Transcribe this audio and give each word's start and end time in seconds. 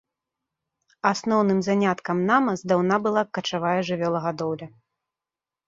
Асноўным 1.11 1.59
заняткам 1.67 2.17
нама 2.31 2.57
здаўна 2.63 2.95
была 3.05 3.21
качавая 3.41 3.77
жывёлагадоўля. 3.93 4.67